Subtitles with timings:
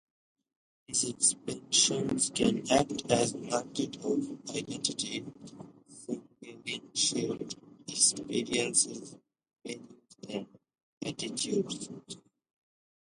[0.87, 5.23] These expressions can act as markers of identity,
[5.87, 7.53] signaling shared
[7.87, 9.15] experiences,
[9.63, 10.47] values, and
[11.05, 11.87] attitudes.